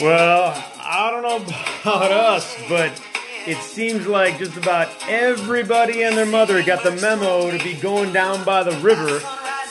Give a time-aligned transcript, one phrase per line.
[0.00, 1.36] Well, I don't know
[1.82, 3.00] about us, but
[3.46, 8.12] it seems like just about everybody and their mother got the memo to be going
[8.12, 9.20] down by the river.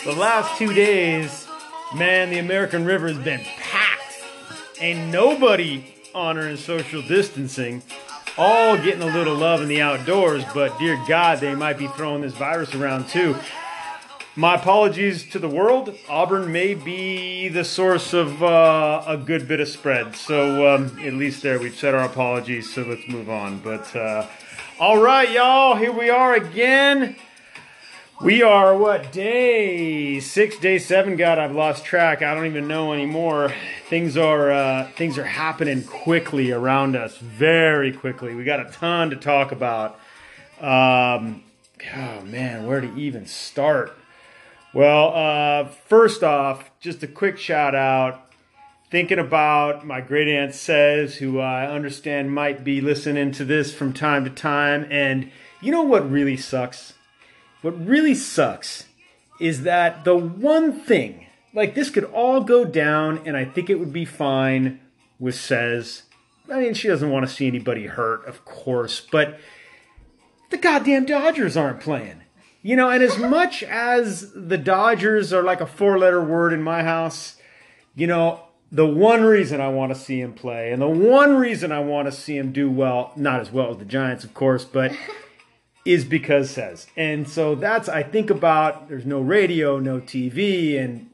[0.05, 1.45] The last two days,
[1.93, 4.21] man, the American River has been packed.
[4.79, 5.83] Ain't nobody
[6.15, 7.83] honoring social distancing.
[8.37, 12.21] All getting a little love in the outdoors, but dear God, they might be throwing
[12.21, 13.35] this virus around too.
[14.35, 15.95] My apologies to the world.
[16.09, 20.15] Auburn may be the source of uh, a good bit of spread.
[20.15, 22.73] So um, at least there, we've said our apologies.
[22.73, 23.59] So let's move on.
[23.59, 24.25] But uh,
[24.79, 27.15] all right, y'all, here we are again.
[28.21, 31.15] We are what day six, day seven?
[31.15, 32.23] God, I've lost track.
[32.23, 33.53] I don't even know anymore.
[33.87, 38.33] Things are uh, things are happening quickly around us, very quickly.
[38.33, 39.99] We got a ton to talk about.
[40.59, 41.43] Um,
[41.95, 43.95] oh man, where to even start?
[44.73, 48.31] Well, uh, first off, just a quick shout out.
[48.89, 53.93] Thinking about my great aunt says, who I understand might be listening to this from
[53.93, 54.87] time to time.
[54.89, 56.93] And you know what really sucks?
[57.61, 58.85] What really sucks
[59.39, 63.79] is that the one thing, like this could all go down and I think it
[63.79, 64.79] would be fine
[65.19, 66.03] with says.
[66.51, 69.39] I mean, she doesn't want to see anybody hurt, of course, but
[70.49, 72.22] the goddamn Dodgers aren't playing.
[72.65, 76.63] You know, and as much as the Dodgers are like a four letter word in
[76.63, 77.35] my house,
[77.93, 78.39] you know,
[78.71, 82.07] the one reason I want to see him play and the one reason I want
[82.07, 84.93] to see him do well, not as well as the Giants, of course, but
[85.85, 86.87] is because says.
[86.95, 91.09] And so that's, I think about there's no radio, no TV, and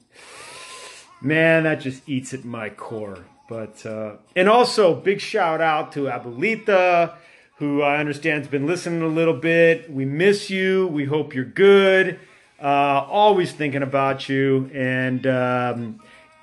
[1.20, 3.26] man, that just eats at my core.
[3.50, 7.16] But, uh, and also big shout out to Abuelita
[7.60, 9.92] who I understand has been listening a little bit.
[9.92, 10.88] We miss you.
[10.88, 12.18] We hope you're good.
[12.62, 14.72] Uh, always thinking about you.
[14.74, 16.00] And um,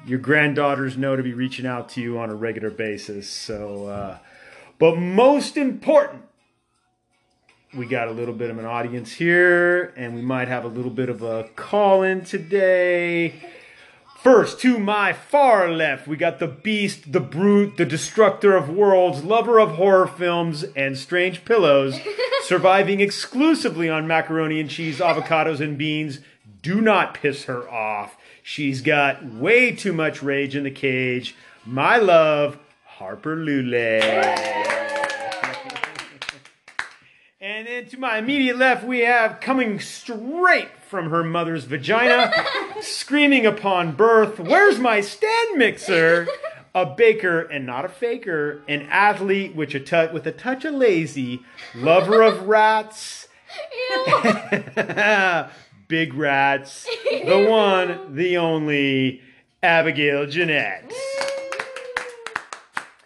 [0.06, 3.30] your granddaughters know to be reaching out to you on a regular basis.
[3.30, 4.18] So, uh,
[4.78, 6.22] but most important,
[7.74, 10.90] we got a little bit of an audience here, and we might have a little
[10.90, 13.34] bit of a call in today.
[14.26, 19.22] First, to my far left, we got the beast, the brute, the destructor of worlds,
[19.22, 22.00] lover of horror films and strange pillows,
[22.42, 26.18] surviving exclusively on macaroni and cheese, avocados, and beans.
[26.60, 28.16] Do not piss her off.
[28.42, 31.36] She's got way too much rage in the cage.
[31.64, 34.02] My love, Harper Lule.
[37.40, 42.32] And then to my immediate left, we have coming straight from her mother's vagina,
[42.80, 46.28] screaming upon birth, Where's my stand mixer?
[46.74, 51.42] A baker and not a faker, an athlete which with a touch of lazy,
[51.74, 53.28] lover of rats,
[55.88, 56.86] big rats,
[57.24, 59.22] the one, the only,
[59.62, 60.92] Abigail Jeanette.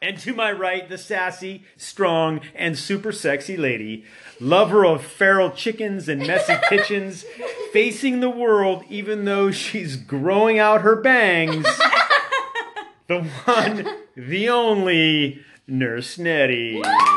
[0.03, 4.05] And to my right, the sassy, strong, and super sexy lady,
[4.41, 7.25] lover of feral chickens and messy kitchens,
[7.73, 11.65] facing the world even though she's growing out her bangs.
[13.07, 13.87] the one,
[14.17, 16.83] the only, Nurse Nettie.
[16.85, 17.17] I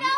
[0.00, 0.08] know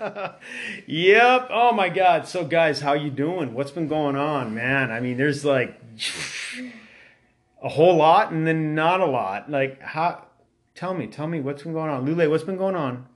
[0.00, 0.34] her
[0.86, 1.48] Yep.
[1.50, 2.26] Oh my God.
[2.26, 3.52] So guys, how you doing?
[3.52, 4.90] What's been going on, man?
[4.90, 5.78] I mean, there's like
[7.62, 9.50] a whole lot and then not a lot.
[9.50, 10.24] Like how?
[10.74, 12.30] Tell me, tell me what's been going on, Lule.
[12.30, 13.06] What's been going on?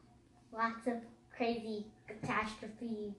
[0.52, 0.94] Lots of
[1.34, 3.14] crazy catastrophe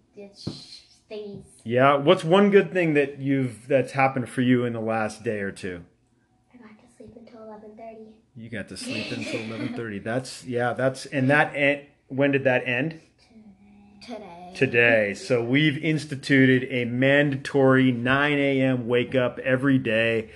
[1.10, 1.46] things.
[1.64, 1.96] Yeah.
[1.96, 5.52] What's one good thing that you've that's happened for you in the last day or
[5.52, 5.84] two?
[6.54, 8.08] I got to sleep until 11:30.
[8.36, 10.00] You got to sleep until eleven thirty.
[10.00, 10.74] That's yeah.
[10.74, 11.88] That's and that end.
[12.08, 13.00] When did that end?
[14.06, 14.52] Today.
[14.54, 15.14] today.
[15.14, 18.86] So we've instituted a mandatory 9 a.m.
[18.86, 20.30] wake up every day.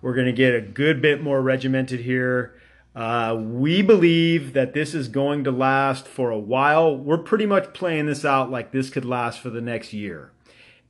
[0.00, 2.60] We're going to get a good bit more regimented here.
[2.94, 6.94] Uh, we believe that this is going to last for a while.
[6.96, 10.32] We're pretty much playing this out like this could last for the next year.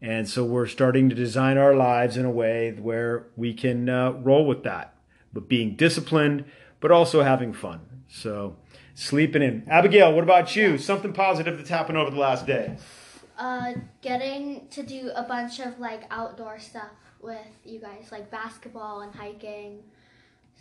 [0.00, 4.10] And so we're starting to design our lives in a way where we can uh,
[4.12, 4.96] roll with that,
[5.32, 6.44] but being disciplined,
[6.80, 7.80] but also having fun.
[8.08, 8.56] So
[8.94, 9.64] sleeping in.
[9.68, 10.78] Abigail, what about you?
[10.78, 12.76] Something positive that's happened over the last day.
[13.38, 16.90] Uh, getting to do a bunch of like outdoor stuff
[17.20, 19.84] with you guys, like basketball and hiking,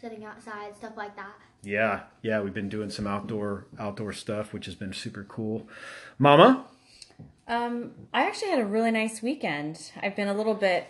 [0.01, 1.33] sitting outside, stuff like that.
[1.63, 5.68] Yeah, yeah, we've been doing some outdoor outdoor stuff, which has been super cool.
[6.18, 6.65] Mama,
[7.48, 9.92] Um, I actually had a really nice weekend.
[10.01, 10.88] I've been a little bit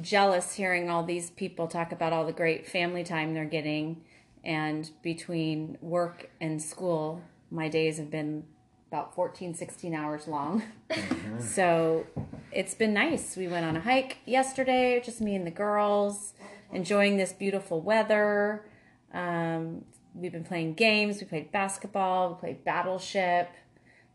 [0.00, 4.02] jealous hearing all these people talk about all the great family time they're getting,
[4.42, 8.44] and between work and school, my days have been
[8.88, 10.62] about 14, 16 hours long.
[11.38, 12.06] so
[12.50, 13.36] it's been nice.
[13.36, 16.34] We went on a hike yesterday, just me and the girls,
[16.72, 18.64] enjoying this beautiful weather.
[19.12, 19.84] Um,
[20.14, 21.20] we've been playing games.
[21.20, 22.30] We played basketball.
[22.30, 23.50] We played Battleship.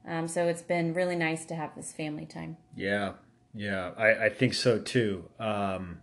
[0.08, 2.58] Um, so it's been really nice to have this family time.
[2.76, 3.14] Yeah,
[3.54, 5.30] yeah, I, I think so too.
[5.40, 6.00] Um,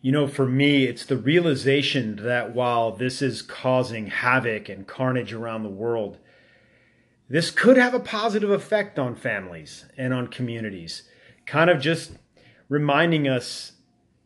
[0.00, 5.32] you know, for me, it's the realization that while this is causing havoc and carnage
[5.32, 6.18] around the world,
[7.28, 11.04] this could have a positive effect on families and on communities.
[11.46, 12.12] Kind of just
[12.68, 13.72] reminding us,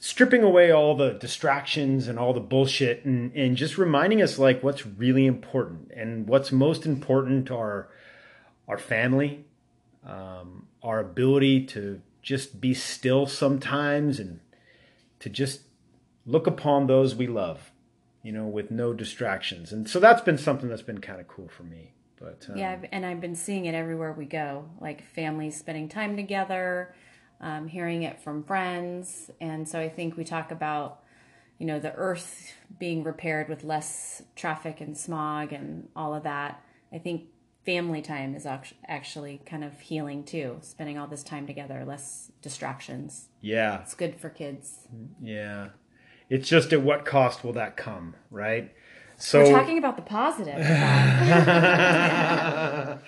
[0.01, 4.63] stripping away all the distractions and all the bullshit, and, and just reminding us like
[4.63, 5.91] what's really important.
[5.95, 7.89] And what's most important are
[8.69, 9.45] our family,
[10.07, 14.41] um, our ability to just be still sometimes and
[15.21, 15.63] to just
[16.27, 17.73] look upon those we love,
[18.23, 19.73] you know, with no distractions.
[19.73, 21.95] And so that's been something that's been kind of cool for me.
[22.21, 26.17] But um, Yeah, and I've been seeing it everywhere we go, like families spending time
[26.17, 26.95] together,
[27.41, 29.31] um, hearing it from friends.
[29.41, 31.01] And so I think we talk about,
[31.59, 36.63] you know, the earth being repaired with less traffic and smog and all of that.
[36.93, 37.25] I think
[37.65, 38.47] family time is
[38.87, 43.29] actually kind of healing too, spending all this time together, less distractions.
[43.41, 44.87] yeah, It's good for kids.
[45.23, 45.69] yeah.
[46.31, 48.71] It's just at what cost will that come, right?
[49.17, 50.59] So We're talking about the positive.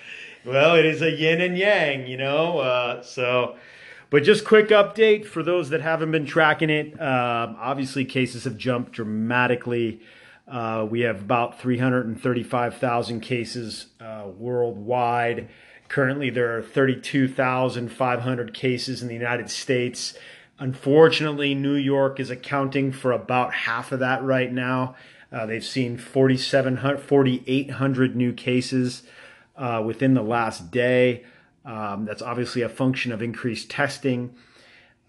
[0.45, 2.59] well, it is a yin and yang, you know.
[2.59, 3.55] Uh, so,
[4.11, 7.01] but just quick update for those that haven't been tracking it.
[7.01, 10.01] Um, obviously, cases have jumped dramatically.
[10.45, 15.47] Uh, we have about 335,000 cases uh, worldwide.
[15.87, 20.13] Currently, there are 32,500 cases in the United States.
[20.59, 24.93] Unfortunately, New York is accounting for about half of that right now.
[25.31, 29.03] Uh, they've seen 4,700, 4,800 new cases
[29.55, 31.23] uh, within the last day.
[31.65, 34.33] Um, that's obviously a function of increased testing.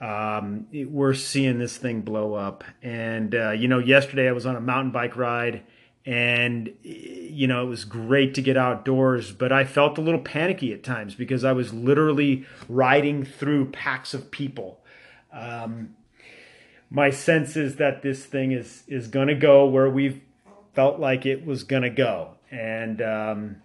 [0.01, 2.65] Um, it- we're seeing this thing blow up.
[2.83, 5.63] And, uh, you know, yesterday I was on a mountain bike ride
[6.05, 10.73] and, you know, it was great to get outdoors, but I felt a little panicky
[10.73, 14.81] at times because I was literally riding through packs of people
[16.93, 20.21] my sense is that this thing is is going to go where we've
[20.75, 23.62] felt like it was going to go and um,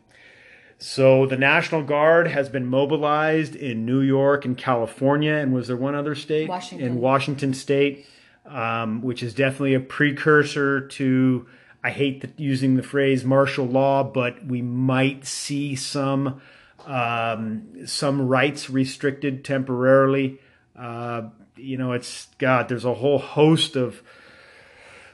[0.77, 5.77] so the national guard has been mobilized in new york and california and was there
[5.77, 6.87] one other state Washington.
[6.87, 8.05] in washington state
[8.45, 11.47] um, which is definitely a precursor to
[11.83, 16.41] i hate the, using the phrase martial law but we might see some
[16.85, 20.39] um, some rights restricted temporarily
[20.77, 22.69] uh, you know, it's God.
[22.69, 24.01] There's a whole host of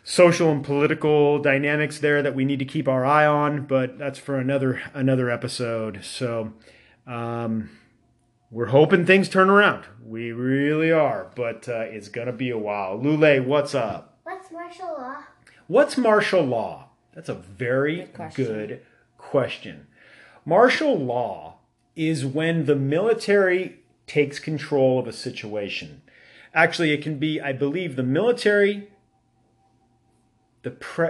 [0.03, 4.19] social and political dynamics there that we need to keep our eye on, but that's
[4.19, 6.03] for another another episode.
[6.03, 6.53] So,
[7.07, 7.69] um,
[8.51, 9.85] we're hoping things turn around.
[10.05, 12.97] We really are, but uh, it's gonna be a while.
[12.99, 14.19] Lule, what's up?
[14.23, 15.23] What's martial law?
[15.67, 16.89] What's martial law?
[17.13, 18.45] That's a very Good question.
[18.45, 18.81] good
[19.17, 19.87] question.
[20.45, 21.59] Martial law
[21.95, 26.01] is when the military takes control of a situation.
[26.53, 28.89] Actually, it can be, I believe, the military,
[30.63, 31.09] the pre.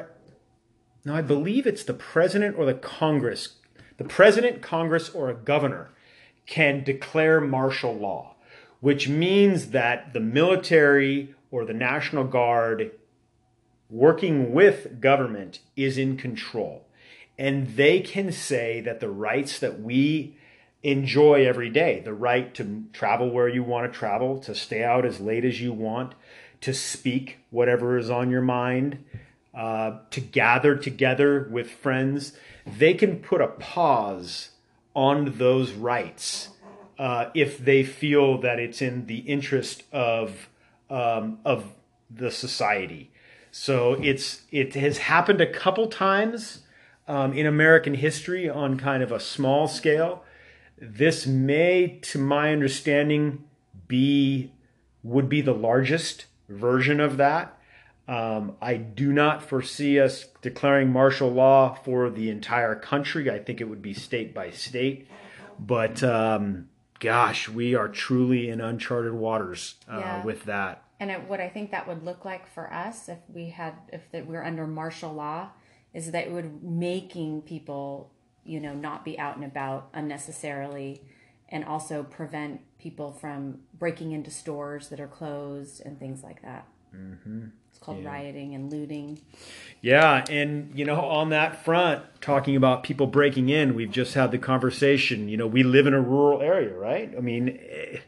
[1.06, 3.56] No, I believe it's the president or the Congress.
[3.98, 5.92] The president, Congress, or a governor
[6.46, 8.36] can declare martial law,
[8.80, 12.92] which means that the military or the National Guard
[13.90, 16.88] working with government is in control.
[17.38, 20.38] And they can say that the rights that we
[20.82, 25.06] enjoy every day the right to travel where you want to travel, to stay out
[25.06, 26.14] as late as you want,
[26.62, 29.04] to speak whatever is on your mind,
[29.54, 32.34] uh, to gather together with friends,
[32.66, 34.50] they can put a pause
[34.96, 36.50] on those rights
[36.98, 40.50] uh, if they feel that it's in the interest of
[40.90, 41.74] um, of
[42.10, 43.12] the society.
[43.52, 46.64] So it's it has happened a couple times
[47.08, 50.24] um, in American history on kind of a small scale.
[50.78, 53.44] This may, to my understanding,
[53.88, 54.52] be
[55.04, 57.58] would be the largest version of that.
[58.08, 63.32] Um, I do not foresee us declaring martial law for the entire country.
[63.32, 65.08] I think it would be state by state.
[65.58, 66.68] But um,
[67.00, 70.24] gosh, we are truly in uncharted waters uh, Yeah.
[70.24, 70.84] with that.
[71.00, 74.10] And it, what I think that would look like for us if we had if
[74.12, 75.50] that we're under martial law
[75.94, 78.12] is that it would making people
[78.46, 81.02] you know not be out and about unnecessarily
[81.50, 86.68] and also prevent people from breaking into stores that are closed and things like that.
[87.70, 89.20] It's called rioting and looting.
[89.82, 94.32] Yeah, and you know, on that front, talking about people breaking in, we've just had
[94.32, 95.28] the conversation.
[95.28, 97.14] You know, we live in a rural area, right?
[97.18, 98.00] I mean, eh,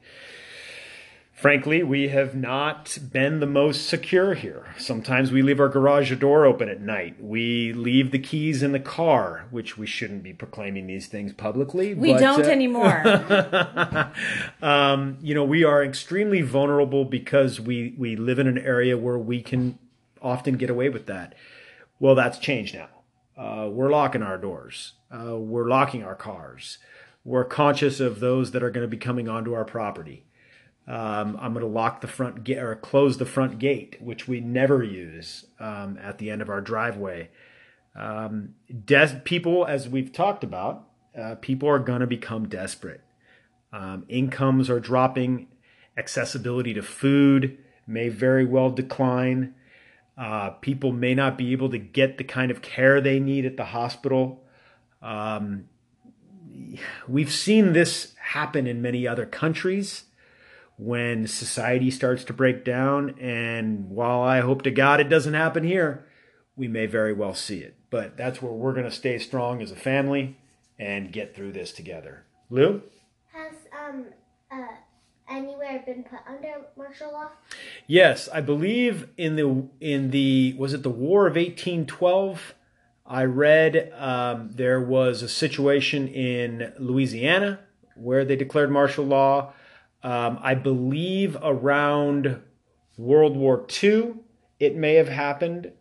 [1.45, 4.65] frankly, we have not been the most secure here.
[4.79, 7.23] Sometimes we leave our garage door open at night.
[7.23, 11.93] We leave the keys in the car, which we shouldn't be proclaiming these things publicly.
[11.93, 14.11] We but, don't uh, anymore.
[14.63, 19.19] um, you know, we are extremely vulnerable because we we live in an area where
[19.19, 19.77] we can
[20.23, 21.35] often get away with that.
[21.99, 22.89] Well, that's changed now.
[23.37, 24.93] Uh, we're locking our doors.
[25.11, 26.79] Uh, we're locking our cars.
[27.23, 30.25] We're conscious of those that are going to be coming onto our property.
[30.87, 34.39] Um, I'm going to lock the front gate or close the front gate, which we
[34.39, 37.29] never use um, at the end of our driveway.
[37.95, 40.87] Um, des- people, as we've talked about,
[41.19, 43.01] uh, people are going to become desperate.
[43.73, 45.47] Um, incomes are dropping.
[45.97, 49.55] Accessibility to food may very well decline.
[50.17, 53.57] Uh, people may not be able to get the kind of care they need at
[53.57, 54.43] the hospital.
[55.01, 55.65] Um,
[57.07, 60.04] we've seen this happen in many other countries
[60.77, 63.17] when society starts to break down.
[63.19, 66.05] And while I hope to God it doesn't happen here,
[66.55, 67.75] we may very well see it.
[67.89, 70.37] But that's where we're going to stay strong as a family
[70.77, 72.25] and get through this together.
[72.49, 72.81] Lou?
[73.31, 73.53] Has
[73.87, 74.05] um
[74.51, 74.67] uh
[75.29, 77.29] anywhere been put under martial law?
[77.87, 82.53] Yes, I believe in the in the was it the War of 1812?
[83.07, 87.59] I read um, there was a situation in Louisiana
[87.95, 89.53] where they declared martial law.
[90.05, 92.39] Um, I believe around
[92.95, 94.13] World War II,
[94.59, 95.71] it may have happened.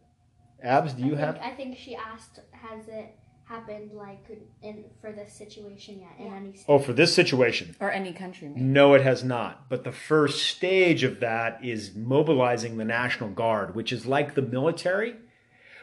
[0.62, 1.34] Abs, do you I have?
[1.34, 3.14] think, I think she asked, has it
[3.46, 4.24] happened like
[4.62, 6.64] in for this situation yet in any state?
[6.68, 7.76] Oh, for this situation.
[7.80, 8.48] or any country.
[8.48, 8.62] maybe.
[8.62, 9.68] No, it has not.
[9.68, 14.40] But the first stage of that is mobilizing the National Guard, which is like the
[14.42, 15.16] military,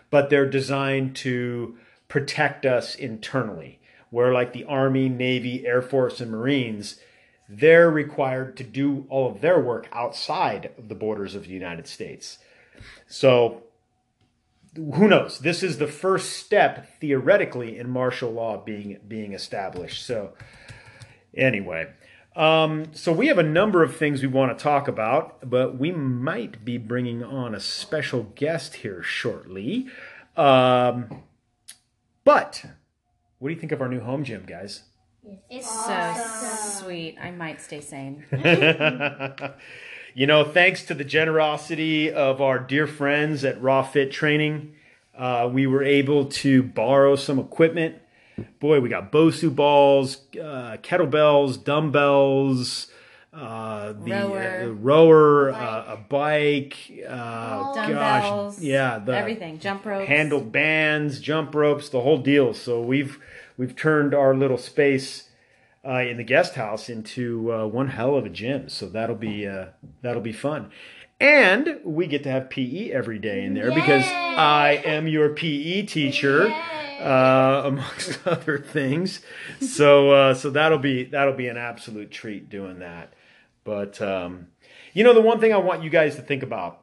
[0.10, 3.78] but they're designed to protect us internally.
[4.10, 7.00] Where, like the Army, Navy, Air Force, and Marines,
[7.52, 11.86] they're required to do all of their work outside of the borders of the United
[11.86, 12.38] States.
[13.08, 13.64] So,
[14.76, 15.40] who knows?
[15.40, 20.06] This is the first step, theoretically, in martial law being being established.
[20.06, 20.34] So,
[21.36, 21.90] anyway,
[22.38, 25.92] um, so we have a number of things we want to talk about, but we
[25.92, 29.88] might be bringing on a special guest here shortly.
[30.38, 31.24] Um,
[32.24, 32.64] but
[33.40, 34.84] what do you think of our new home gym, guys?
[35.50, 37.18] It's So sweet.
[37.22, 38.24] I might stay sane.
[40.16, 44.76] you know, thanks to the generosity of our dear friends at Raw Fit Training,
[45.16, 47.98] uh, we were able to borrow some equipment.
[48.60, 52.88] Boy, we got Bosu balls, uh, kettlebells, dumbbells,
[53.34, 54.40] uh, the Rower.
[54.40, 56.76] uh, rower, uh, a bike,
[57.08, 59.60] uh, gosh, yeah, the everything.
[59.60, 60.08] Jump ropes.
[60.08, 62.54] handled bands, jump ropes, the whole deal.
[62.54, 63.20] So we've
[63.62, 65.30] we've turned our little space
[65.86, 68.68] uh, in the guest house into uh, one hell of a gym.
[68.70, 69.68] So that'll be uh,
[70.02, 70.72] that'll be fun.
[71.20, 75.84] And we get to have PE every day in there because I am your PE
[75.84, 76.48] teacher,
[77.00, 79.22] uh, amongst other things.
[79.60, 83.14] So uh, so that'll be that'll be an absolute treat doing that.
[83.64, 84.48] But um,
[84.94, 86.81] you know, the one thing I want you guys to think about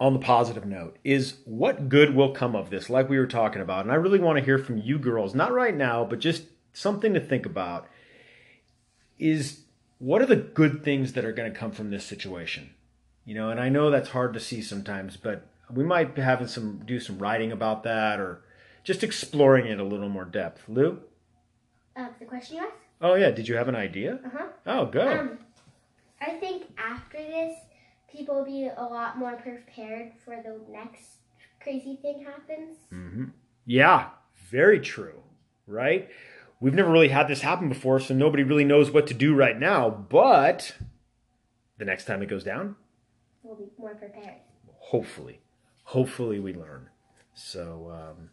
[0.00, 3.62] on the positive note is what good will come of this, like we were talking
[3.62, 3.84] about.
[3.84, 7.14] And I really want to hear from you girls, not right now, but just something
[7.14, 7.88] to think about
[9.18, 9.62] is
[9.98, 12.70] what are the good things that are going to come from this situation?
[13.24, 16.46] You know, and I know that's hard to see sometimes, but we might be having
[16.46, 18.42] some do some writing about that or
[18.84, 20.62] just exploring it a little more depth.
[20.68, 21.00] Lou?
[21.96, 22.72] Uh, the question you asked?
[23.00, 24.20] Oh yeah, did you have an idea?
[24.24, 24.46] Uh huh.
[24.66, 25.18] Oh, go.
[25.18, 25.38] Um,
[26.20, 27.58] I think after this,
[28.10, 31.18] people will be a lot more prepared for the next
[31.62, 32.76] crazy thing happens.
[32.90, 33.24] hmm
[33.66, 34.08] Yeah,
[34.50, 35.22] very true.
[35.66, 36.08] Right?
[36.60, 39.58] We've never really had this happen before, so nobody really knows what to do right
[39.58, 39.90] now.
[39.90, 40.74] But
[41.76, 42.74] the next time it goes down,
[43.42, 44.38] We'll be more prepared.
[44.78, 45.40] hopefully,
[45.84, 46.88] hopefully we learn.
[47.34, 48.30] So um,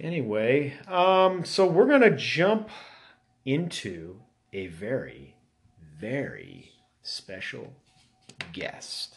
[0.00, 2.68] anyway, um, so we're gonna jump
[3.44, 4.20] into
[4.52, 5.36] a very,
[5.98, 7.72] very special
[8.52, 9.16] guest.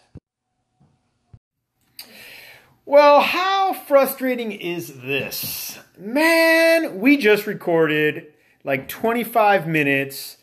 [2.86, 5.78] Well, how frustrating is this?
[5.98, 8.34] Man, we just recorded
[8.64, 10.38] like 25 minutes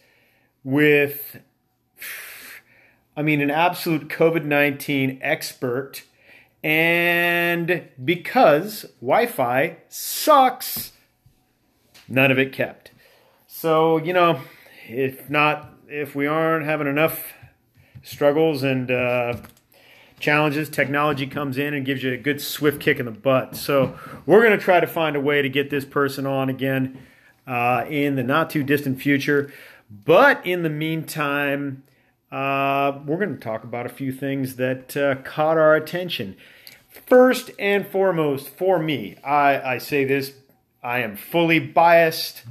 [0.63, 1.41] with,
[3.17, 6.05] I mean, an absolute COVID 19 expert.
[6.63, 10.93] And because Wi Fi sucks,
[12.09, 12.93] none of it kept.
[13.47, 14.41] So, you know,
[14.89, 17.33] if not, if we aren't having enough
[18.07, 19.37] struggles and uh,
[20.21, 23.57] challenges, technology comes in and gives you a good swift kick in the butt.
[23.57, 26.99] So we're going to try to find a way to get this person on again
[27.47, 29.53] uh, in the not too distant future.
[29.91, 31.83] But in the meantime,
[32.31, 36.37] uh, we're going to talk about a few things that uh, caught our attention.
[36.89, 40.33] First and foremost, for me, I, I say this,
[40.83, 42.45] I am fully biased.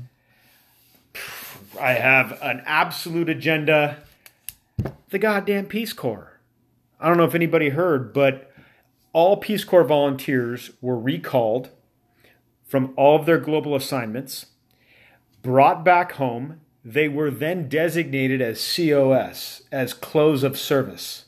[1.79, 4.04] I have an absolute agenda.
[5.09, 6.39] The goddamn Peace Corps.
[6.99, 8.51] I don't know if anybody heard, but
[9.13, 11.69] all Peace Corps volunteers were recalled
[12.65, 14.47] from all of their global assignments,
[15.41, 16.59] brought back home.
[16.83, 21.25] They were then designated as COS, as close of service.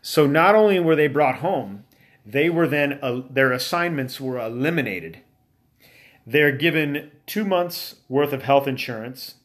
[0.00, 1.84] So not only were they brought home,
[2.26, 5.20] they were then, uh, their assignments were eliminated.
[6.26, 9.36] They're given two months worth of health insurance.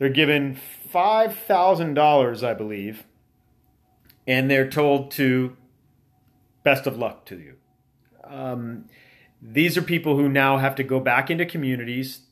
[0.00, 0.58] They're given
[0.92, 3.04] $5,000, I believe,
[4.26, 5.58] and they're told to
[6.62, 7.56] best of luck to you.
[8.24, 8.86] Um,
[9.42, 12.22] these are people who now have to go back into communities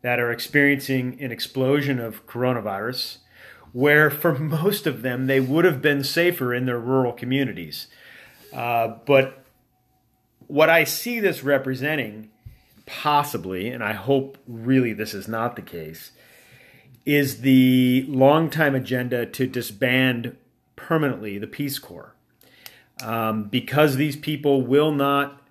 [0.00, 3.18] that are experiencing an explosion of coronavirus,
[3.72, 7.88] where for most of them they would have been safer in their rural communities.
[8.54, 9.44] Uh, but
[10.46, 12.30] what I see this representing,
[12.86, 16.12] possibly, and I hope really this is not the case,
[17.08, 20.36] is the long-time agenda to disband
[20.76, 22.14] permanently the Peace Corps.
[23.02, 25.42] Um, because these people will not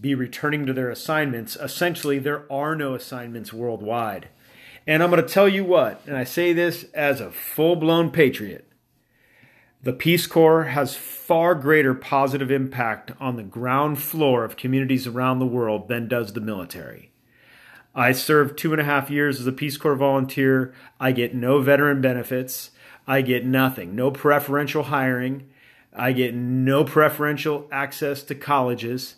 [0.00, 4.28] be returning to their assignments, essentially, there are no assignments worldwide.
[4.86, 8.10] And I'm going to tell you what, and I say this as a full blown
[8.10, 8.66] patriot
[9.82, 15.40] the Peace Corps has far greater positive impact on the ground floor of communities around
[15.40, 17.11] the world than does the military.
[17.94, 20.74] I served two and a half years as a Peace Corps volunteer.
[20.98, 22.70] I get no veteran benefits.
[23.06, 25.48] I get nothing, no preferential hiring.
[25.94, 29.16] I get no preferential access to colleges.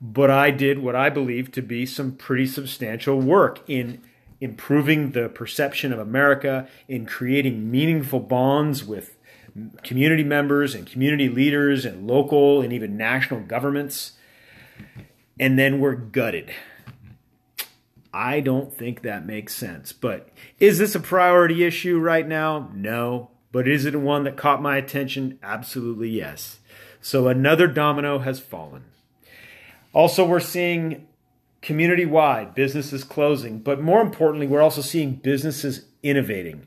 [0.00, 4.00] But I did what I believe to be some pretty substantial work in
[4.40, 9.16] improving the perception of America, in creating meaningful bonds with
[9.82, 14.12] community members and community leaders and local and even national governments.
[15.40, 16.52] And then we're gutted.
[18.12, 19.92] I don't think that makes sense.
[19.92, 22.70] But is this a priority issue right now?
[22.74, 23.30] No.
[23.52, 25.38] But is it one that caught my attention?
[25.42, 26.58] Absolutely yes.
[27.00, 28.84] So another domino has fallen.
[29.92, 31.06] Also, we're seeing
[31.62, 36.66] community wide businesses closing, but more importantly, we're also seeing businesses innovating.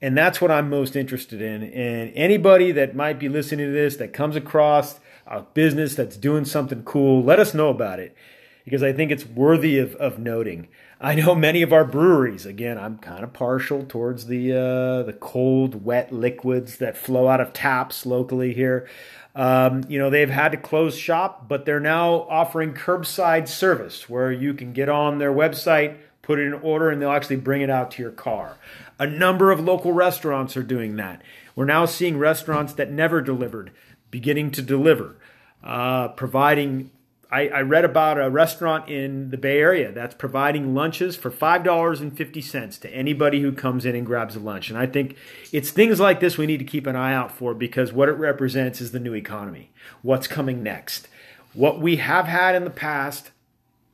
[0.00, 1.62] And that's what I'm most interested in.
[1.62, 6.44] And anybody that might be listening to this that comes across a business that's doing
[6.44, 8.16] something cool, let us know about it
[8.64, 10.68] because I think it's worthy of, of noting.
[11.00, 15.16] I know many of our breweries, again, I'm kind of partial towards the, uh, the
[15.18, 18.88] cold, wet liquids that flow out of taps locally here.
[19.34, 24.30] Um, you know, they've had to close shop, but they're now offering curbside service where
[24.30, 27.70] you can get on their website, put it in order, and they'll actually bring it
[27.70, 28.58] out to your car.
[28.98, 31.22] A number of local restaurants are doing that.
[31.56, 33.72] We're now seeing restaurants that never delivered
[34.10, 35.16] beginning to deliver,
[35.64, 36.90] uh, providing
[37.32, 42.80] I, I, read about a restaurant in the Bay Area that's providing lunches for $5.50
[42.80, 44.68] to anybody who comes in and grabs a lunch.
[44.68, 45.16] And I think
[45.50, 48.12] it's things like this we need to keep an eye out for because what it
[48.12, 49.70] represents is the new economy.
[50.02, 51.08] What's coming next?
[51.54, 53.30] What we have had in the past,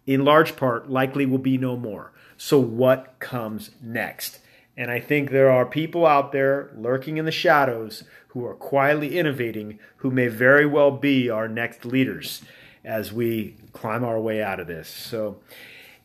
[0.04, 2.12] in large part, likely will be no more.
[2.36, 4.40] So, what comes next?
[4.76, 9.18] And I think there are people out there lurking in the shadows who are quietly
[9.18, 12.42] innovating who may very well be our next leaders
[12.88, 14.88] as we climb our way out of this.
[14.88, 15.40] So,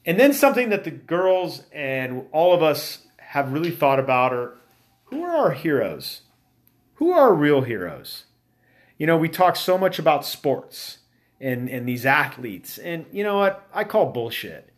[0.05, 4.57] and then something that the girls and all of us have really thought about are
[5.05, 6.23] who are our heroes?
[6.95, 8.25] Who are our real heroes?
[8.97, 10.97] You know, we talk so much about sports
[11.39, 13.65] and, and these athletes, and you know what?
[13.73, 14.69] I call bullshit.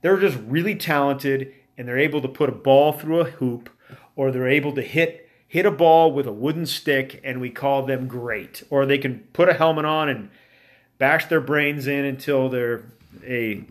[0.00, 3.68] They're just really talented and they're able to put a ball through a hoop
[4.16, 7.84] or they're able to hit hit a ball with a wooden stick and we call
[7.84, 8.62] them great.
[8.70, 10.30] Or they can put a helmet on and
[11.00, 12.84] bash their brains in until they're
[13.26, 13.64] a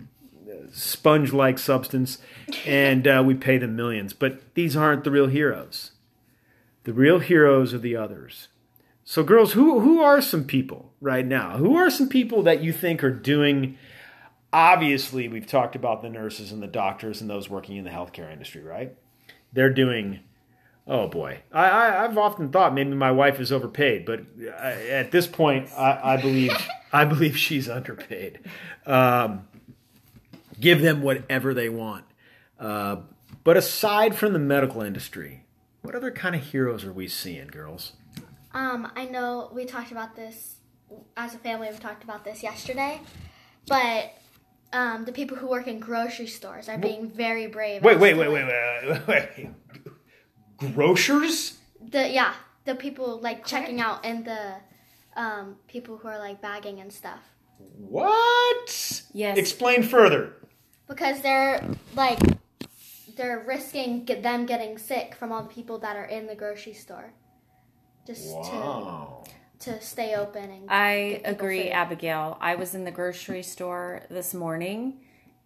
[0.71, 2.17] sponge like substance,
[2.65, 4.11] and uh, we pay them millions.
[4.11, 5.91] But these aren't the real heroes.
[6.83, 8.49] The real heroes are the others.
[9.03, 11.57] So, girls, who, who are some people right now?
[11.57, 13.77] Who are some people that you think are doing?
[14.51, 18.31] Obviously, we've talked about the nurses and the doctors and those working in the healthcare
[18.31, 18.95] industry, right?
[19.53, 20.21] They're doing
[20.89, 24.21] Oh boy, I, I have often thought maybe my wife is overpaid, but
[24.59, 26.51] I, at this point, I, I believe
[26.91, 28.39] I believe she's underpaid.
[28.87, 29.47] Um,
[30.59, 32.05] give them whatever they want.
[32.59, 32.97] Uh,
[33.43, 35.45] but aside from the medical industry,
[35.83, 37.93] what other kind of heroes are we seeing, girls?
[38.55, 40.55] Um, I know we talked about this
[41.15, 41.69] as a family.
[41.71, 42.99] We talked about this yesterday,
[43.67, 44.13] but
[44.73, 47.83] um, the people who work in grocery stores are being very brave.
[47.83, 49.49] Wait, as wait, wait, wait, wait, wait.
[50.73, 51.57] Grocers?
[51.91, 52.33] The yeah,
[52.65, 54.53] the people like checking out and the
[55.15, 57.19] um, people who are like bagging and stuff
[57.77, 59.01] What?
[59.13, 59.37] Yes.
[59.37, 60.33] Explain further.
[60.87, 61.63] because they're
[61.95, 62.19] like
[63.17, 66.73] they're risking get them getting sick from all the people that are in the grocery
[66.73, 67.13] store
[68.07, 69.23] just Wow.
[69.59, 71.71] to to stay open and I get agree, food.
[71.73, 72.37] Abigail.
[72.39, 75.01] I was in the grocery store this morning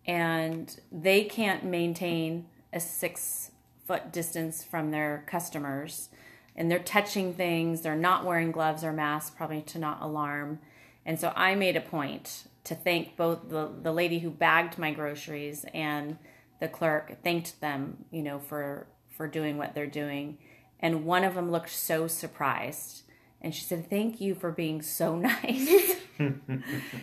[0.06, 3.50] and they can't maintain a six
[3.86, 6.10] foot distance from their customers.
[6.56, 10.60] And they're touching things, they're not wearing gloves or masks, probably to not alarm.
[11.06, 14.92] And so I made a point to thank both the, the lady who bagged my
[14.92, 16.18] groceries and
[16.60, 20.38] the clerk, thanked them, you know, for for doing what they're doing.
[20.80, 23.04] And one of them looked so surprised.
[23.42, 25.96] And she said, Thank you for being so nice.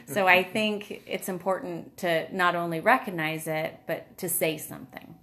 [0.07, 5.15] so I think it's important to not only recognize it, but to say something.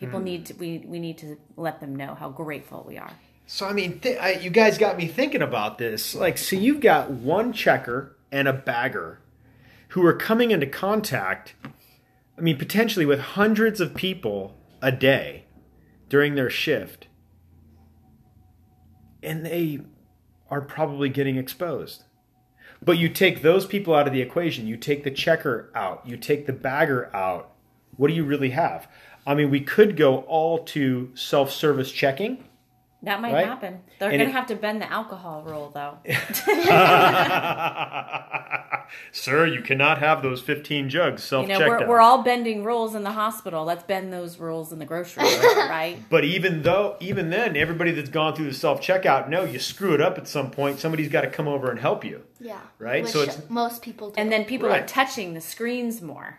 [0.00, 0.24] People hmm.
[0.24, 3.12] need to, we, we need to let them know how grateful we are.
[3.46, 6.14] So I mean, th- I, you guys got me thinking about this.
[6.14, 9.20] Like, so you've got one checker and a bagger
[9.88, 11.54] who are coming into contact.
[12.38, 15.44] I mean, potentially with hundreds of people a day
[16.08, 17.08] during their shift,
[19.22, 19.80] and they
[20.48, 22.04] are probably getting exposed.
[22.82, 24.66] But you take those people out of the equation.
[24.66, 26.06] You take the checker out.
[26.06, 27.52] You take the bagger out.
[27.96, 28.88] What do you really have?
[29.30, 32.42] I mean, we could go all to self-service checking.
[33.04, 33.46] That might Right?
[33.46, 33.80] happen.
[34.00, 35.98] They're going to have to bend the alcohol rule, though.
[39.12, 42.64] Sir, you cannot have those 15 jugs You self know, checked we're, we're all bending
[42.64, 43.64] rules in the hospital.
[43.64, 45.96] Let's bend those rules in the grocery store, right?
[46.10, 49.94] but even though, even then, everybody that's gone through the self checkout, no, you screw
[49.94, 50.80] it up at some point.
[50.80, 52.22] Somebody's got to come over and help you.
[52.40, 54.82] yeah Right, which so it's- most people do And then people Right.
[54.82, 56.38] are touching the screens more,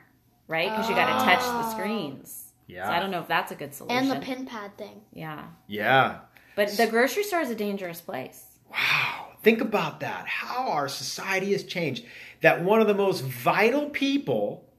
[0.49, 0.69] right?
[0.69, 1.25] Because you got to oh.
[1.25, 2.50] touch the screens.
[2.71, 2.85] Yeah.
[2.85, 3.97] So I don't know if that's a good solution.
[3.97, 5.47] and the pin pad thing yeah.
[5.67, 6.19] Yeah.
[6.55, 8.45] But the grocery store is a dangerous place.
[8.71, 9.33] Wow.
[9.43, 10.25] Think about that.
[10.27, 12.05] How our society has changed.
[12.41, 14.69] That one of the most vital people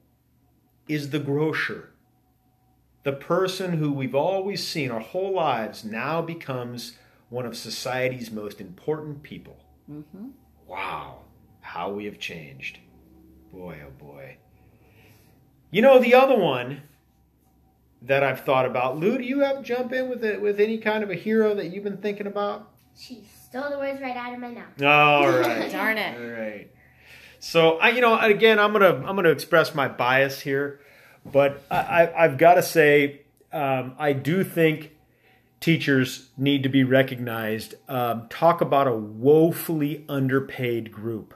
[0.87, 1.91] is the grocer.
[3.03, 6.97] The person who we've always seen our whole lives now becomes
[7.29, 9.57] one of society's most important people.
[9.91, 10.29] Mm-hmm.
[10.67, 11.19] Wow.
[11.61, 12.79] How we have changed.
[13.51, 14.37] Boy, oh boy.
[15.69, 16.83] You know, the other one
[18.05, 21.03] that I've thought about, Lou, do you have jump in with it with any kind
[21.03, 22.69] of a hero that you've been thinking about?
[22.97, 24.81] She stole the words right out of my mouth.
[24.81, 25.71] All right.
[25.71, 26.17] Darn it.
[26.17, 26.69] All right.
[27.39, 30.79] So I, you know, again, I'm gonna I'm gonna express my bias here,
[31.25, 34.91] but I, I, I've got to say, um, I do think
[35.59, 37.75] teachers need to be recognized.
[37.89, 41.33] Um, talk about a woefully underpaid group.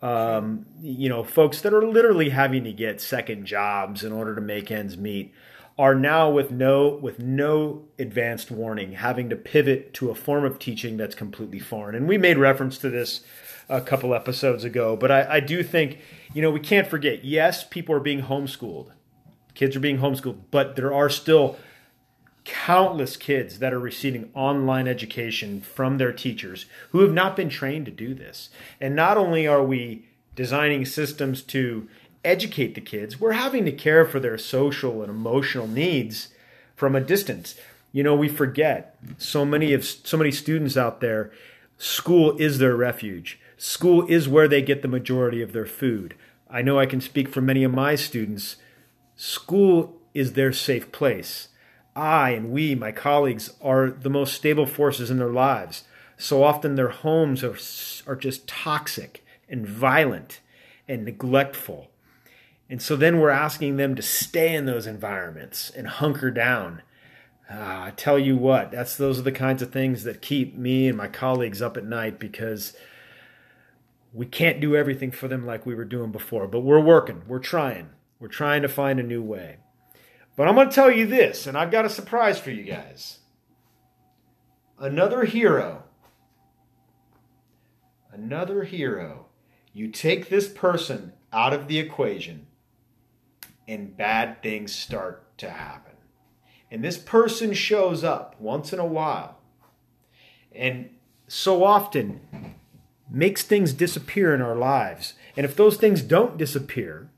[0.00, 4.40] Um, you know, folks that are literally having to get second jobs in order to
[4.40, 5.34] make ends meet
[5.78, 10.58] are now with no with no advanced warning having to pivot to a form of
[10.58, 11.94] teaching that's completely foreign.
[11.94, 13.22] And we made reference to this
[13.68, 15.98] a couple episodes ago, but I, I do think,
[16.32, 18.92] you know, we can't forget, yes, people are being homeschooled.
[19.54, 21.58] Kids are being homeschooled, but there are still
[22.44, 27.84] countless kids that are receiving online education from their teachers who have not been trained
[27.84, 28.48] to do this.
[28.80, 31.88] And not only are we designing systems to
[32.24, 36.28] educate the kids, we're having to care for their social and emotional needs
[36.74, 37.56] from a distance.
[37.92, 41.32] You know, we forget so many of so many students out there,
[41.78, 43.40] school is their refuge.
[43.56, 46.14] School is where they get the majority of their food.
[46.48, 48.56] I know I can speak for many of my students.
[49.16, 51.48] School is their safe place.
[51.96, 55.84] I and we, my colleagues, are the most stable forces in their lives.
[56.16, 57.56] So often their homes are,
[58.10, 60.40] are just toxic and violent
[60.86, 61.90] and neglectful.
[62.70, 66.82] And so then we're asking them to stay in those environments and hunker down.
[67.50, 70.86] Ah, I tell you what, that's those are the kinds of things that keep me
[70.86, 72.76] and my colleagues up at night because
[74.12, 76.46] we can't do everything for them like we were doing before.
[76.46, 79.58] But we're working, we're trying, we're trying to find a new way.
[80.36, 83.18] But I'm going to tell you this, and I've got a surprise for you guys.
[84.78, 85.84] Another hero.
[88.12, 89.26] Another hero.
[89.72, 92.47] You take this person out of the equation,
[93.68, 95.92] and bad things start to happen.
[96.70, 99.38] And this person shows up once in a while,
[100.52, 100.90] and
[101.28, 102.56] so often
[103.10, 105.14] makes things disappear in our lives.
[105.36, 107.10] And if those things don't disappear,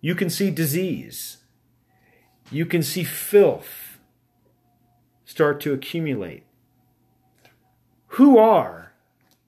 [0.00, 1.38] you can see disease
[2.52, 3.98] you can see filth
[5.24, 6.44] start to accumulate.
[8.18, 8.92] Who are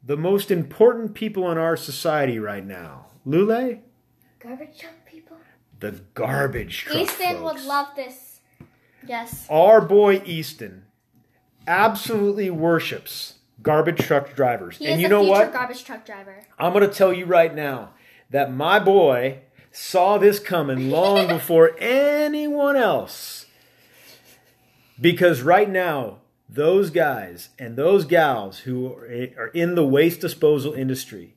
[0.02, 3.06] the most important people in our society right now?
[3.26, 3.80] Lule?
[5.80, 6.96] The garbage truck.
[6.96, 7.42] Easton folks.
[7.42, 8.40] would love this.
[9.06, 9.46] Yes.
[9.50, 10.84] Our boy Easton
[11.66, 14.78] absolutely worships garbage truck drivers.
[14.78, 15.52] He and you a know what?
[15.52, 16.46] garbage truck driver.
[16.58, 17.90] I'm going to tell you right now
[18.30, 19.40] that my boy
[19.72, 23.46] saw this coming long before anyone else.
[25.00, 31.34] Because right now, those guys and those gals who are in the waste disposal industry,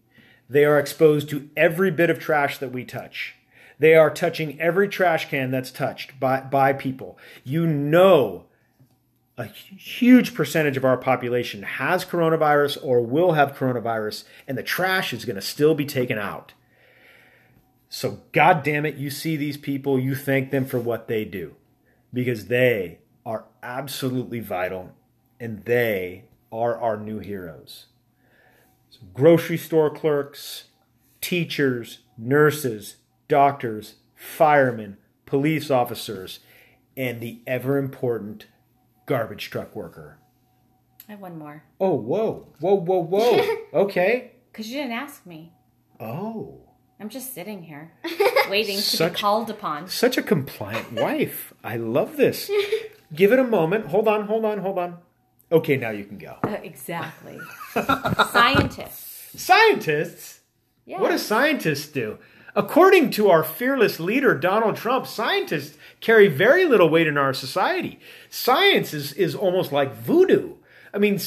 [0.48, 3.37] they are exposed to every bit of trash that we touch.
[3.80, 7.18] They are touching every trash can that's touched by, by people.
[7.44, 8.46] You know
[9.38, 15.14] a huge percentage of our population has coronavirus or will have coronavirus, and the trash
[15.14, 16.54] is going to still be taken out.
[17.88, 21.56] So, God damn it, you see these people, you thank them for what they do
[22.12, 24.94] because they are absolutely vital
[25.40, 27.86] and they are our new heroes.
[28.90, 30.66] So grocery store clerks,
[31.22, 32.96] teachers, nurses,
[33.28, 36.40] doctors, firemen, police officers,
[36.96, 38.48] and the ever important
[39.06, 40.18] garbage truck worker.
[41.08, 41.64] I have one more.
[41.80, 43.56] Oh, whoa, whoa, whoa, whoa.
[43.82, 44.32] okay.
[44.52, 45.54] Because you didn't ask me.
[46.00, 46.62] Oh,
[47.00, 47.94] I'm just sitting here
[48.50, 49.88] waiting to be called upon.
[49.88, 51.54] such a compliant wife.
[51.64, 52.50] I love this.
[53.16, 53.88] Give it a moment.
[53.88, 54.98] Hold on, hold on, hold on.
[55.52, 56.38] Okay, now you can go.
[56.44, 57.40] Uh, exactly.
[57.74, 59.42] Scientists.
[59.42, 60.42] Scientists?
[60.86, 61.00] Yeah.
[61.00, 62.18] What do scientists do?
[62.58, 68.00] According to our fearless leader, Donald Trump, scientists carry very little weight in our society.
[68.32, 70.56] Science is, is almost like voodoo.
[70.92, 71.20] I mean,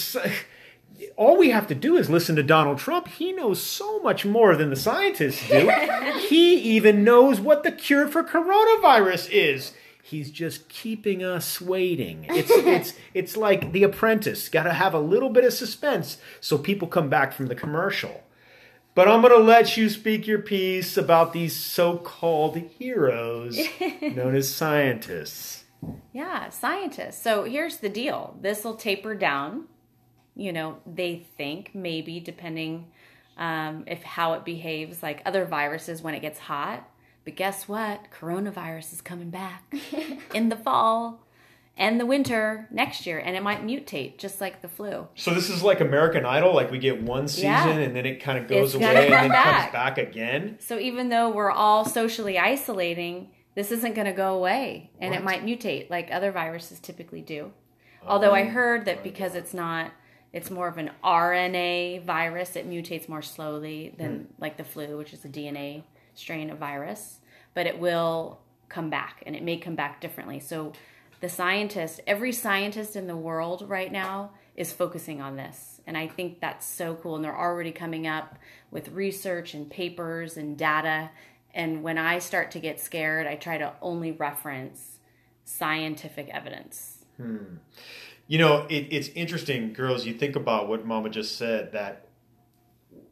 [1.16, 3.06] all we have to do is listen to Donald Trump.
[3.06, 5.70] He knows so much more than the scientists do.
[6.28, 9.72] he even knows what the cure for coronavirus is.
[10.02, 12.26] He's just keeping us waiting.
[12.28, 14.48] It's it's it's like The Apprentice.
[14.48, 18.24] Got to have a little bit of suspense so people come back from the commercial.
[18.94, 23.59] But I'm going to let you speak your piece about these so-called heroes
[24.03, 25.64] known as scientists.
[26.12, 27.22] Yeah, scientists.
[27.22, 29.66] So here's the deal this will taper down.
[30.35, 32.90] You know, they think maybe depending
[33.37, 36.88] um, if how it behaves like other viruses when it gets hot.
[37.24, 38.09] But guess what?
[38.18, 39.72] Coronavirus is coming back
[40.35, 41.24] in the fall
[41.80, 45.08] and the winter next year, and it might mutate just like the flu.
[45.14, 47.78] So this is like American Idol, like we get one season Yeah.
[47.78, 49.62] and then it kind of goes It's away and then back.
[49.62, 50.58] comes back again.
[50.60, 55.24] So even though we're all socially isolating, this isn't going to go away and it
[55.24, 57.50] might mutate like other viruses typically do.
[58.06, 59.90] Although I oh heard that because it's not
[60.34, 64.24] it's more of an RNA virus, it mutates more slowly than hmm.
[64.38, 67.20] like the flu, which is a DNA strain of virus,
[67.54, 68.38] but it will
[68.68, 70.40] come back and it may come back differently.
[70.40, 70.72] So
[71.20, 75.80] the scientist, every scientist in the world right now is focusing on this.
[75.87, 77.16] And I think that's so cool.
[77.16, 78.38] And they're already coming up
[78.70, 81.11] with research and papers and data.
[81.54, 84.98] And when I start to get scared, I try to only reference
[85.44, 87.04] scientific evidence.
[87.16, 87.56] Hmm.
[88.26, 90.06] You know, it, it's interesting, girls.
[90.06, 92.06] You think about what Mama just said that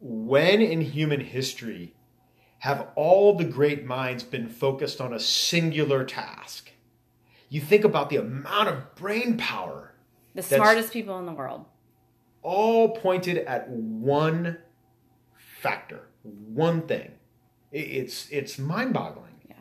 [0.01, 1.95] when in human history
[2.61, 6.71] have all the great minds been focused on a singular task?
[7.49, 9.95] You think about the amount of brain power
[10.35, 11.65] The smartest people in the world.
[12.43, 14.59] all pointed at one
[15.37, 17.13] factor, one thing.
[17.73, 19.41] It's it's mind-boggling.
[19.49, 19.57] Yeah.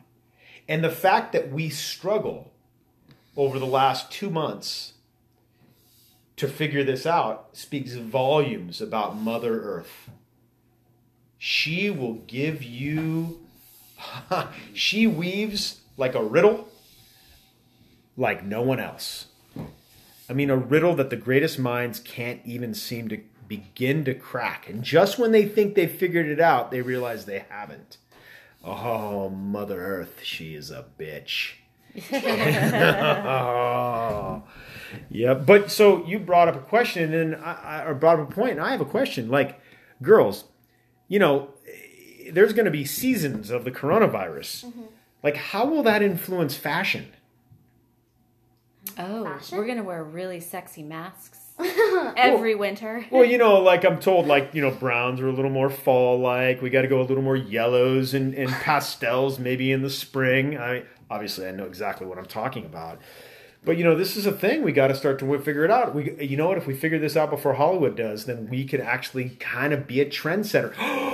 [0.68, 2.54] And the fact that we struggle
[3.36, 4.94] over the last 2 months
[6.38, 10.10] to figure this out speaks volumes about Mother Earth.
[11.38, 13.40] She will give you
[14.74, 16.70] she weaves like a riddle
[18.18, 19.28] like no one else.
[20.30, 24.68] I mean, a riddle that the greatest minds can't even seem to begin to crack.
[24.68, 27.98] And just when they think they've figured it out, they realize they haven't.
[28.64, 31.54] Oh, Mother Earth, she is a bitch.
[33.32, 34.44] oh.
[35.10, 38.52] Yeah, but so you brought up a question, and I, I brought up a point,
[38.52, 39.28] and I have a question.
[39.30, 39.60] Like,
[40.02, 40.46] girls,
[41.10, 41.50] you know,
[42.32, 44.64] there's going to be seasons of the coronavirus.
[44.64, 44.84] Mm-hmm.
[45.24, 47.08] Like, how will that influence fashion?
[48.98, 49.58] Oh, Fashion?
[49.58, 51.40] we're going to wear really sexy masks
[52.18, 53.06] every winter.
[53.12, 56.62] Well, you know, like I'm told, like you know, browns are a little more fall-like.
[56.62, 60.58] We got to go a little more yellows and, and pastels, maybe in the spring.
[60.58, 63.00] I obviously I know exactly what I'm talking about,
[63.64, 64.64] but you know, this is a thing.
[64.64, 65.94] We got to start to figure it out.
[65.94, 66.58] We, you know what?
[66.58, 70.02] If we figure this out before Hollywood does, then we could actually kind of be
[70.02, 70.74] a trendsetter.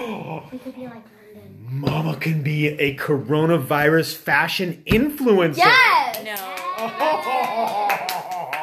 [0.52, 1.58] We could be like London.
[1.70, 5.58] Mama can be a coronavirus fashion influencer.
[5.58, 6.24] Yes.
[6.24, 6.63] No.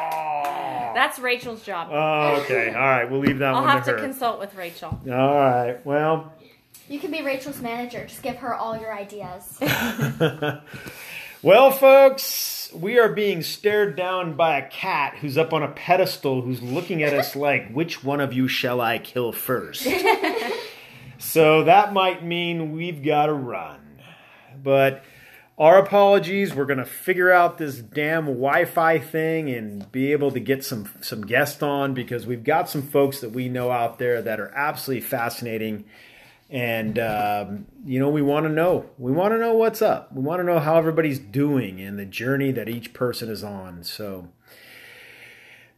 [0.93, 1.89] That's Rachel's job.
[1.91, 2.69] Oh, okay.
[2.69, 3.09] All right.
[3.09, 4.03] We'll leave that I'll one have to to her.
[4.03, 4.99] consult with Rachel.
[5.09, 5.83] All right.
[5.85, 6.33] Well,
[6.89, 8.05] You can be Rachel's manager.
[8.05, 9.57] Just give her all your ideas.
[11.41, 16.41] well, folks, we are being stared down by a cat who's up on a pedestal
[16.41, 19.87] who's looking at us like, which one of you shall I kill first?
[21.17, 23.79] so that might mean we've got to run.
[24.61, 25.03] But
[25.61, 26.55] our apologies.
[26.55, 30.65] We're going to figure out this damn Wi Fi thing and be able to get
[30.65, 34.39] some, some guests on because we've got some folks that we know out there that
[34.39, 35.85] are absolutely fascinating.
[36.49, 38.89] And, um, you know, we want to know.
[38.97, 40.11] We want to know what's up.
[40.11, 43.83] We want to know how everybody's doing and the journey that each person is on.
[43.83, 44.29] So,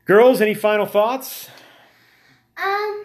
[0.05, 1.49] girls, any final thoughts?
[2.55, 3.03] Um,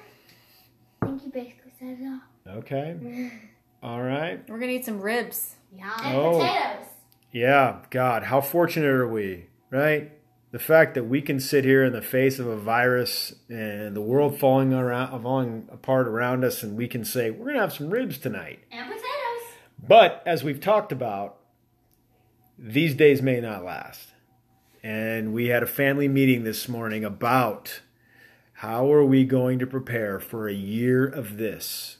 [1.02, 2.58] I think you basically said it all.
[2.58, 3.32] Okay.
[3.82, 4.48] All right.
[4.48, 5.56] We're gonna eat some ribs.
[5.72, 5.96] Yeah.
[6.02, 6.38] And Oh.
[6.38, 6.86] potatoes.
[7.30, 10.12] Yeah, God, how fortunate are we, right?
[10.50, 14.00] The fact that we can sit here in the face of a virus and the
[14.00, 17.90] world falling around, falling apart around us, and we can say we're gonna have some
[17.90, 18.60] ribs tonight.
[18.72, 19.04] And potatoes.
[19.86, 21.36] But as we've talked about,
[22.58, 24.14] these days may not last.
[24.82, 27.82] And we had a family meeting this morning about
[28.54, 31.98] how are we going to prepare for a year of this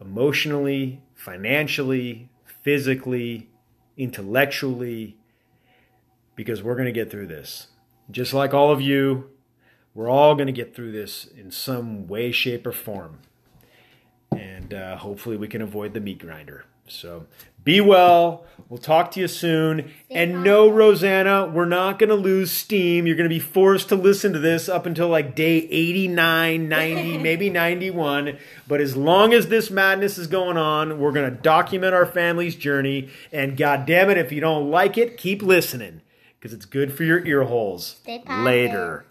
[0.00, 2.30] emotionally, financially,
[2.62, 3.50] physically,
[3.96, 5.16] intellectually,
[6.34, 7.68] because we're going to get through this.
[8.10, 9.30] Just like all of you,
[9.94, 13.18] we're all going to get through this in some way, shape, or form.
[14.36, 16.64] And uh, hopefully we can avoid the meat grinder.
[16.88, 17.26] So
[17.64, 18.44] be well.
[18.68, 19.92] We'll talk to you soon.
[20.10, 23.06] And no, Rosanna, we're not going to lose steam.
[23.06, 27.18] You're going to be forced to listen to this up until like day 89, 90,
[27.22, 28.38] maybe 91.
[28.66, 32.56] But as long as this madness is going on, we're going to document our family's
[32.56, 33.10] journey.
[33.30, 36.00] And God damn it, if you don't like it, keep listening
[36.38, 37.96] because it's good for your ear holes.
[38.42, 39.04] Later.